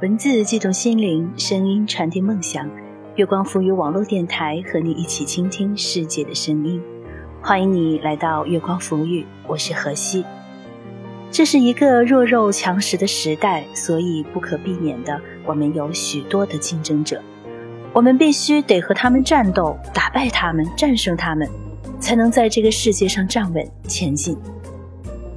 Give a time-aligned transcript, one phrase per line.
[0.00, 2.70] 文字悸动心灵，声音传递梦想。
[3.16, 6.80] 月光浮语网络电台和你一起倾听世界的声音。
[7.42, 10.24] 欢迎你来到月光浮语，我是何西。
[11.32, 17.20] 这是一个弱肉强食的时代，所以不可避免的，我们有许多的竞争者。
[17.92, 21.48] 我们必须得和他们战斗，打败他们，战胜他们，
[21.98, 24.38] 才能在这个世界上站稳前进。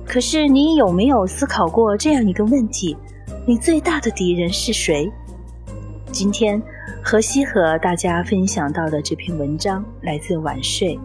[0.06, 2.96] 可是，你有没有思考过这样一个问题？
[3.44, 5.12] 你最大的敌人是谁？
[6.12, 6.62] 今天，
[7.04, 10.98] 何西和大家分享到的这篇文章来自晚睡。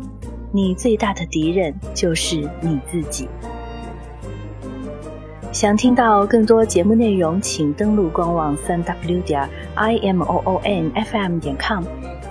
[0.52, 3.27] 你最大的敌人就是你自己。
[5.50, 11.84] 想听到更多节目内容，请登录官网三 w 点 i m o o n f m 点 com，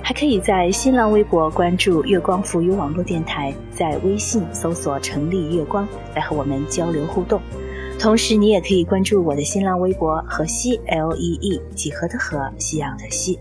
[0.04, 7.42] 还可以在新浪微博关注月光浮语网络电台，在微信搜索“成立月光”来和我们交流互动。
[7.98, 13.40] 同时，你也可以关注我的新浪微博“河西 L E E” 几何的河，夕阳的夕。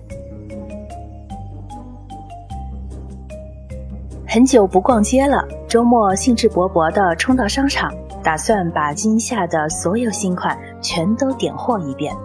[4.27, 12.17] 很久不逛街了，周末兴致勃勃地冲到商场，打算把今夏的所有新款全都点货一遍。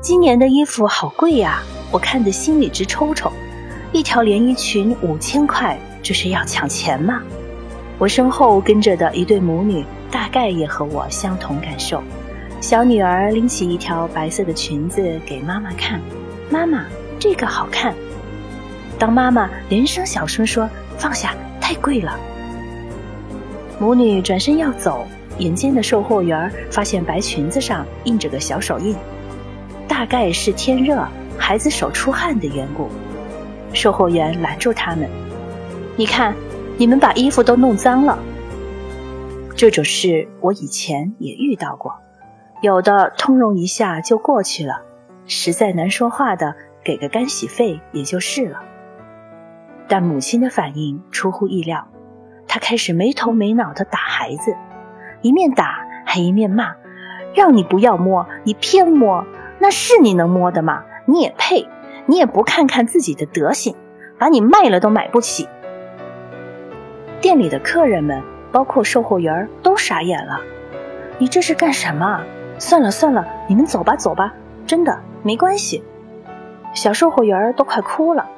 [0.00, 3.30] 今年的衣服好贵呀，我看得心里直抽抽。
[3.92, 7.22] 一条连衣裙五千块，这是要抢钱吗？
[7.98, 9.84] 我身后跟着的一对母女。
[10.14, 12.00] 大概也和我相同感受。
[12.60, 16.00] 小女儿拎起一条白色的裙子给妈妈看，
[16.48, 16.84] 妈妈，
[17.18, 17.92] 这个好看。
[18.96, 22.16] 当妈妈连声小声说：“放下，太贵了。”
[23.80, 25.04] 母女转身要走，
[25.38, 28.94] 眼尖的售货员发现白裙子上印着个小手印，
[29.88, 31.04] 大概是天热，
[31.36, 32.88] 孩子手出汗的缘故。
[33.72, 35.10] 售货员拦住他们
[35.98, 36.32] ：“你看，
[36.76, 38.18] 你们把衣服都弄脏了。”
[39.56, 41.94] 这种事我以前也遇到过，
[42.60, 44.82] 有的通融一下就过去了，
[45.26, 48.62] 实在难说话的给个干洗费也就是了。
[49.86, 51.86] 但母亲的反应出乎意料，
[52.48, 54.56] 她开始没头没脑的打孩子，
[55.22, 56.74] 一面打还一面骂
[57.34, 59.24] ：“让你不要摸，你偏摸，
[59.60, 60.82] 那是你能摸的吗？
[61.06, 61.68] 你也配？
[62.06, 63.76] 你也不看看自己的德行，
[64.18, 65.48] 把你卖了都买不起。”
[67.24, 68.22] 店里的客人们。
[68.52, 70.40] 包括售货员都傻眼了，
[71.18, 72.22] 你这是干什么？
[72.60, 74.32] 算了算了，你们走吧走吧，
[74.64, 75.82] 真的没关系。
[76.72, 78.30] 小售货员都快哭了。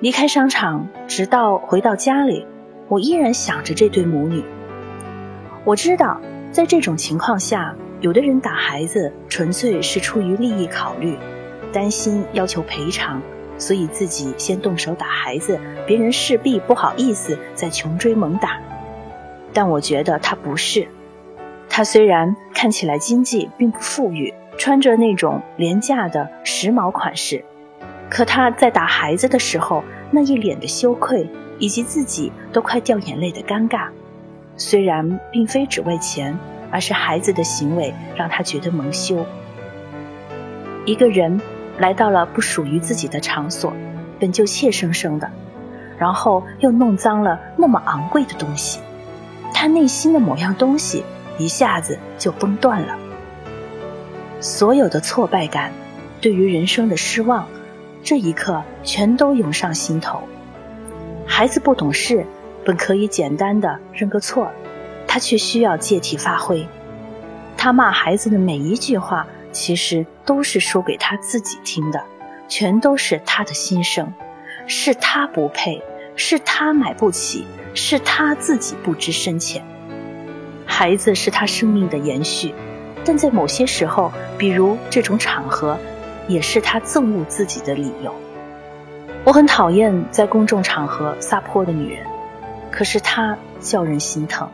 [0.00, 2.46] 离开商场，直到回到家里，
[2.88, 4.42] 我依然想着这对母女。
[5.64, 6.18] 我知道，
[6.50, 11.18] 在这种情况下，有的人打孩子纯粹是出于利益考虑，
[11.74, 13.20] 担心要求赔偿，
[13.58, 18.58] 所以自己先动手打孩子，别人势必不好意思再穷追猛打。
[19.52, 20.86] 但我觉得他不是，
[21.68, 27.44] 他虽然看起来经济并不富裕，穿着那种廉价的时髦款式，
[28.08, 33.88] 可他在打孩子的时候那一脸的羞愧，以及自己都快掉眼泪的尴尬，
[34.56, 36.38] 虽然并非只为钱，
[36.70, 39.24] 而是孩子的行为让他觉得蒙羞。
[40.84, 41.40] 一个人
[41.78, 43.72] 来到了不属于自己的场所，
[44.18, 45.30] 本就怯生生的，
[45.96, 48.80] 然后又弄脏了那么昂贵的东西。
[49.54, 51.04] 他内心的某样东西
[51.38, 52.96] 一下子就崩断了，
[54.40, 55.72] 所有的挫败感，
[56.20, 57.46] 对于人生的失望，
[58.02, 60.20] 这一刻全都涌上心头。
[61.26, 62.26] 孩子不懂事，
[62.64, 64.50] 本可以简单的认个错，
[65.06, 66.66] 他却需要借题发挥。
[67.56, 69.26] 他骂孩子的每一句话，
[69.58, 72.00] 其实都是说给他自己听的，
[72.46, 74.12] 全都是他的心声，
[74.68, 75.82] 是他不配，
[76.14, 77.44] 是他买不起。
[77.74, 79.62] 是他自己不知深浅，
[80.66, 82.52] 孩子是他生命的延续，
[83.04, 85.78] 但在某些时候，比如这种场合，
[86.26, 88.12] 也是他憎恶自己的理由。
[89.22, 92.04] 我很讨厌在公众场合撒泼的女人，
[92.72, 94.48] 可是她叫人心疼。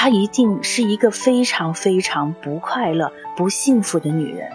[0.00, 4.48] 她一定是一个非常非常不快乐、不幸福的女人，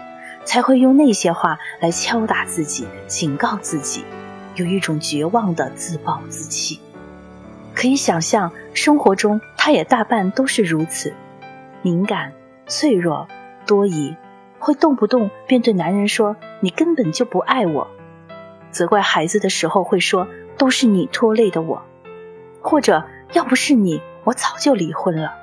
[0.46, 4.06] 才会用那些话来敲打自己、警告自己，
[4.54, 6.80] 有一种绝望的自暴自弃。
[7.74, 11.12] 可以想象，生活中他也大半都是如此，
[11.82, 12.32] 敏感、
[12.66, 13.28] 脆弱、
[13.66, 14.16] 多疑，
[14.58, 17.88] 会动不动便对男人说：“你根本就不爱我。”
[18.72, 20.26] 责怪孩子的时候会说
[20.56, 21.82] ：“都是你拖累的我。”
[22.64, 23.04] 或者
[23.34, 25.34] 要不是你，我早就离婚了。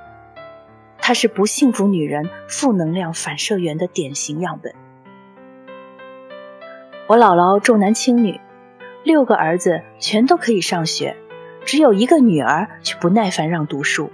[0.98, 4.74] 她是不幸福女人负能量反射源的典型样本。
[7.08, 8.40] 我姥姥重男轻女，
[9.04, 11.18] 六个儿子全都可以上学。
[11.64, 14.12] 只有一个女儿却不耐烦让读书，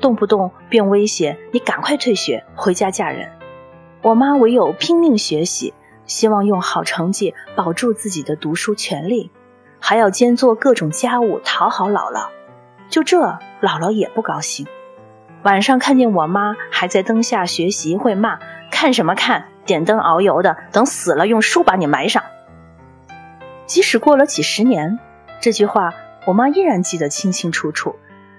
[0.00, 3.30] 动不动便威胁你赶快退学回家嫁人。
[4.02, 5.72] 我妈唯有拼命学习，
[6.04, 9.30] 希望用好成绩保住自己的读书权利，
[9.80, 12.28] 还要兼做各种家务讨好姥姥。
[12.88, 13.20] 就这，
[13.60, 14.66] 姥姥也不高兴。
[15.42, 18.38] 晚上看见我妈还在灯下学习，会骂
[18.70, 19.46] ：“看什么看？
[19.66, 22.22] 点灯熬油的，等死了用书把你埋上。”
[23.66, 24.98] 即使过了几十年，
[25.40, 25.92] 这句话
[26.26, 27.96] 我妈依然记得清清楚楚，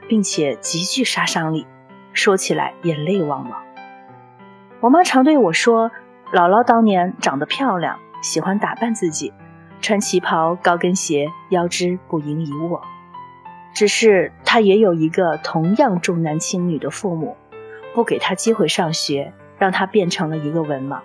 [0.07, 1.67] 并且极具杀伤力，
[2.13, 3.63] 说起来眼泪汪汪。
[4.81, 5.91] 我妈常对我说
[6.31, 9.33] ：“姥姥当年长得漂亮，喜欢打扮自己，
[9.81, 12.81] 穿旗袍、高跟鞋，腰肢不盈一握。
[13.75, 17.35] 只是他也有一个同样重男轻女的父母，
[17.93, 21.01] 不给他机会上学，让他变成了一个文盲。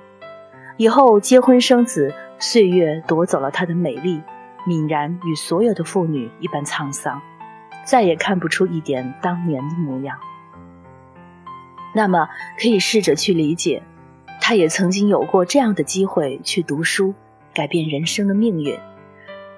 [0.77, 4.23] 以后结婚生子，岁月夺走了她的美丽，
[4.69, 7.21] 泯然与所有的妇女一般沧桑，
[7.85, 10.17] 再也看不出一点当年的模样。”
[11.93, 13.83] 那么，可以试着去理解，
[14.41, 17.15] 他也曾经有过这样的机会去读书，
[17.53, 18.79] 改变人生的命运，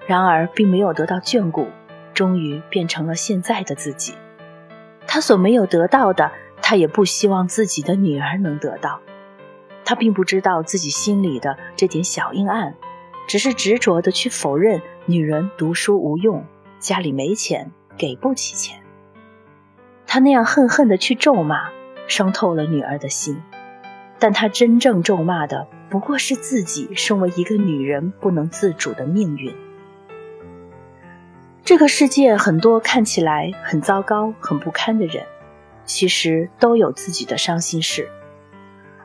[0.06, 1.68] 然而并没有得到眷顾，
[2.14, 4.14] 终于变成了现在的自己。
[5.06, 9.00] 他所没有得到的，他也不希望自己的女儿能得到。
[9.84, 12.74] 他并不知道自己心里的这点小阴暗，
[13.26, 16.44] 只是执着的去否认女人读书无用，
[16.78, 18.82] 家里没钱，给不起钱。
[20.06, 21.70] 他那样恨恨的去咒骂。
[22.08, 23.40] 伤透了女儿的心，
[24.18, 29.54] 但他真正咒骂的不过是自己身为一个女人不能自主的命运。
[31.64, 35.24] 这个世界很多看起来很糟糕、很不堪的人，
[35.84, 38.08] 其实都有自己的伤心事。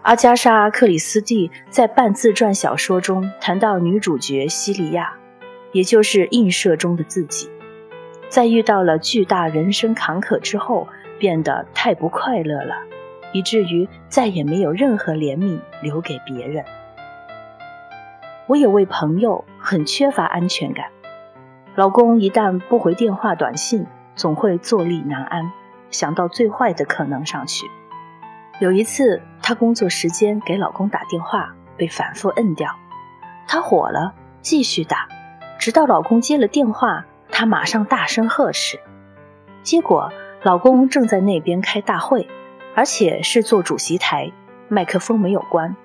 [0.01, 5.13] 阿加莎·克里斯蒂在半自传小说中谈到女主角西利亚，
[5.71, 7.49] 也就是映射中的自己，
[8.29, 10.87] 在遇到了巨大人生坎坷之后。
[11.19, 12.75] 变得太不快乐了，
[13.33, 16.63] 以至于再也没有任何怜悯留给别人。
[18.45, 20.85] 我有位朋友很缺乏安全感，
[21.77, 23.85] 老公一旦不回电话、短信，
[24.15, 25.51] 总会坐立难安，
[25.91, 27.69] 想到最坏的可能上去。
[28.59, 32.75] 有一次，她工作时间给老公打电话，被反复摁掉，
[33.47, 35.07] 她火了，继续打，
[35.59, 38.79] 直到老公接了电话，她马上大声呵斥，
[39.61, 40.11] 结果。
[40.41, 42.27] 老公正在那边开大会，
[42.75, 44.31] 而且是坐主席台，
[44.67, 45.75] 麦克风没有关，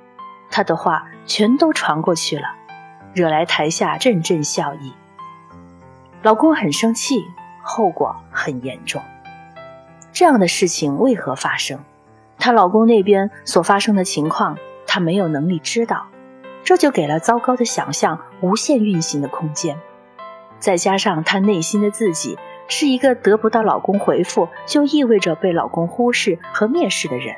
[0.50, 2.44] 他的话全都传过去了，
[3.12, 4.94] 惹来台下阵阵笑意。
[6.22, 7.24] 老公很生气，
[7.62, 9.02] 后果很严重。
[10.12, 11.80] 这样的事情为何发生？
[12.38, 16.06] 她老公那边所发生的情况，她没有能力知道，
[16.62, 19.78] 这就给了糟糕的想象无限运行的空间。
[20.60, 22.38] 再加上她内心的自己。
[22.68, 27.36] 是一个得不到老公回复就意味着被老公忽视和蔑视的人，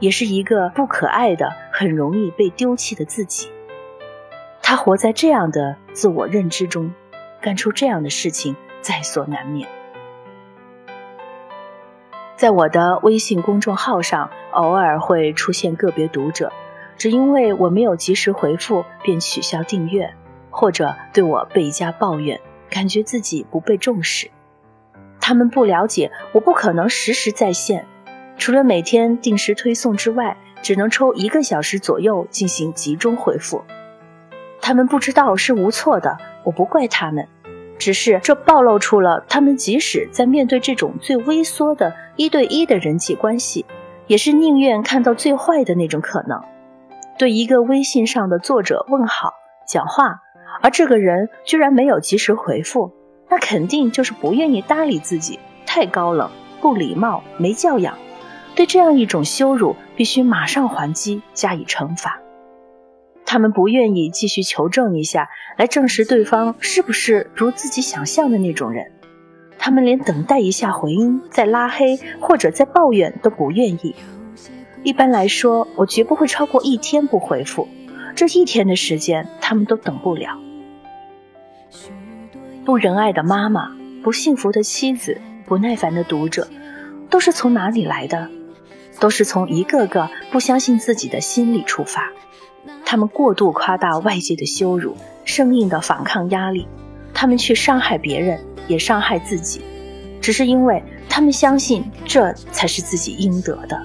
[0.00, 3.48] 也是一个不可爱的、很容易被丢弃的自己。
[4.62, 6.92] 她活在这样的自我认知中，
[7.40, 9.68] 干出这样的事情在所难免。
[12.36, 16.52] 在我的微信公众号上，偶尔会出现个别读者，
[16.98, 20.14] 只因为我没有及时回复便取消订阅，
[20.50, 24.30] 或者对我倍加抱怨，感觉自己不被重视。
[25.18, 27.86] 他们不了解，我不可能时时在线，
[28.36, 33.64] 除了每天定时推送之外，只能抽一个小时左右进行集中回复。
[34.66, 37.28] 他们不知道是无错的，我不怪他们，
[37.78, 43.64] 只是这暴露出了他们即使在面对这种最微缩的一对一的人际关系，
[44.08, 46.42] 也是宁愿看到最坏的那种可能。
[47.16, 49.34] 对一个微信上的作者问好
[49.68, 50.18] 讲话，
[50.60, 52.92] 而这个人居然没有及时回复。
[53.28, 56.28] 那肯定就是不愿意搭理自己，太高冷、
[56.60, 57.96] 不礼貌、没教养。
[58.56, 62.18] 对这样一种羞辱，必须马上还击，加以惩罚。
[63.26, 65.28] 他们不愿意继续求证一下，
[65.58, 68.92] 来证实对方是不是如自己想象的那种人。
[69.58, 73.94] 他们连等待一下回音、再拉黑或者再抱怨都不愿意。
[74.84, 77.66] 一般来说，我绝不会超过一天不回复。
[78.14, 80.38] 这一天的时间，他们都等不了。
[82.64, 86.46] 不仁爱的妈妈，不幸福的妻子，不耐烦的读者，
[87.10, 88.30] 都是从哪里来的？
[89.00, 92.12] 都是从一个个不相信自己的心理出发。
[92.84, 96.66] 他们过度夸大外界的羞辱，生硬的反抗压力，
[97.12, 99.60] 他们去伤害别人，也伤害自己，
[100.20, 103.80] 只是因为他们相信这才是自己应得的。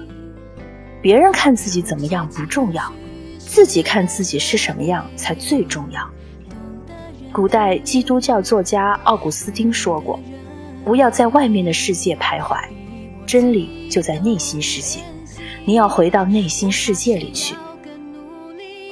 [1.00, 2.92] 别人看自己怎么样不重要，
[3.38, 6.08] 自己看自己是什么样才最重要。
[7.32, 10.20] 古代基督教作家奥古斯丁说过
[10.84, 12.56] ：“不要在外面的世界徘徊，
[13.26, 15.00] 真理就在内心世界。
[15.64, 17.54] 你要回到内心世界里去。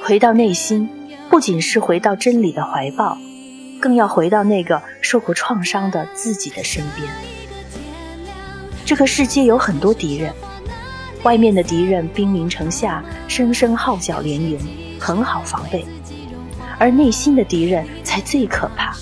[0.03, 0.89] 回到内心，
[1.29, 3.19] 不仅是回到真理的怀抱，
[3.79, 7.07] 更要回到那个受过创伤的自己的身边。
[8.83, 10.33] 这个世界有很多敌人，
[11.21, 14.57] 外面的敌人兵临城下，声声号角连营，
[14.99, 15.85] 很好防备；
[16.79, 18.95] 而内心的敌人才最可怕，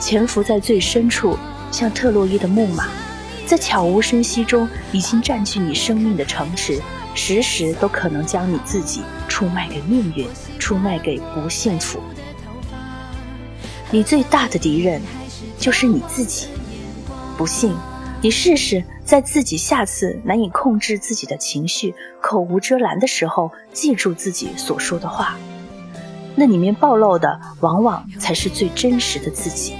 [0.00, 1.38] 潜伏在最深处，
[1.70, 2.88] 像特洛伊的木马，
[3.46, 6.80] 在悄无声息中已经占据你生命的城池。
[7.16, 9.00] 时时都可能将你自己
[9.34, 10.28] 出卖给命运，
[10.60, 11.98] 出卖给不幸福。
[13.90, 15.02] 你最大的敌人
[15.58, 16.46] 就是你自己。
[17.36, 17.74] 不信，
[18.22, 25.36] 你试试在自己下次难以控制自己的情绪、口无遮拦的时候，记住自己所说的话。
[26.36, 29.74] 那里面暴露的，往往才是最真实的自己。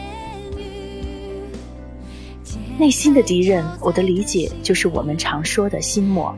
[2.76, 6.36] 内心的敌人，我的理解就是我们常说的心魔。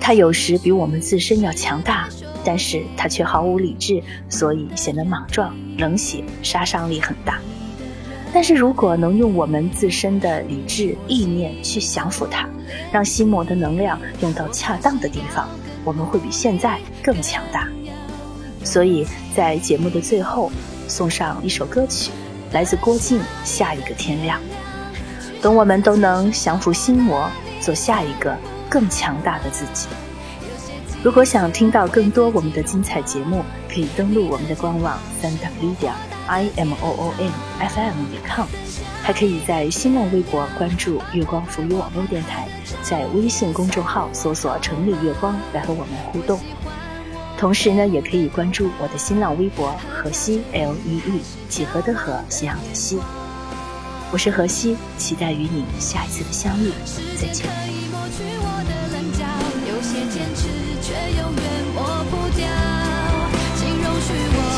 [0.00, 2.08] 他有时比我们自身要强大，
[2.44, 7.38] 但是他却毫无理智，所以显得莽撞、冷血，杀伤力很大。
[8.32, 12.48] 但是如果能用我们自身的理智意念去降服他，
[12.92, 15.48] 让心魔的能量用到恰当的地方，
[15.84, 17.66] 我们会比现在更强大。
[18.62, 20.50] 所以在节目的最后，
[20.86, 22.10] 送上一首歌曲，
[22.52, 24.38] 来自郭靖《下一个天亮》。
[25.42, 27.28] 等我们都能降服心魔，
[27.60, 28.36] 做下一个。
[28.70, 29.88] 更强大的自己。
[31.02, 33.42] 如果想听到更多我们的精彩节目，
[33.72, 35.90] 可以登录我们的官网三 w 点
[36.26, 38.46] i m o o n f m 点 com，
[39.02, 42.46] 还可以在新浪微博关注月光浮语网络电台，
[42.82, 46.38] 在微信公众号搜索“城里月光”来和我们互动。
[47.38, 52.98] 同时呢，也可以关注我的新浪微博“河西 L E E”，几何的河，夕阳的西。
[54.12, 56.70] 我是河西，期待与你下一次的相遇，
[57.18, 57.79] 再见。
[58.00, 59.20] 抹去我的棱角
[59.68, 60.48] 有些坚持
[60.80, 62.48] 却永远抹不掉。
[63.56, 64.49] 请容许我